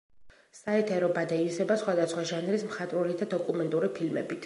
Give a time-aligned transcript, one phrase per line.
[0.59, 4.39] საეთერო ბადე ივსება სხვადასხვა ჟანრის მხატვრული და დოკუმენტური ფილმებით.